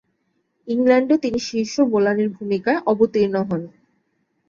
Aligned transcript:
ইংল্যান্ডে 0.67 1.15
তিনি 1.17 1.39
শীর্ষ 1.39 1.75
বোলারের 1.91 2.29
ভূমিকায় 2.29 2.79
অবতীর্ণ 2.85 3.35
হন। 3.49 3.61